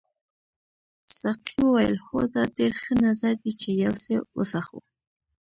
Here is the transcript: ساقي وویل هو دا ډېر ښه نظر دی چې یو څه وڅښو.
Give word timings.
ساقي 1.19 1.57
وویل 1.63 1.95
هو 2.07 2.17
دا 2.33 2.43
ډېر 2.57 2.71
ښه 2.81 2.93
نظر 3.05 3.33
دی 3.41 3.51
چې 3.61 3.69
یو 3.83 3.93
څه 4.03 4.13
وڅښو. 4.37 4.79